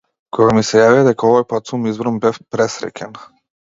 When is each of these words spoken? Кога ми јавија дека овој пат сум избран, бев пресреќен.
Кога 0.37 0.55
ми 0.59 0.63
јавија 0.79 1.03
дека 1.09 1.29
овој 1.29 1.47
пат 1.53 1.71
сум 1.73 1.87
избран, 1.95 2.21
бев 2.27 2.45
пресреќен. 2.53 3.19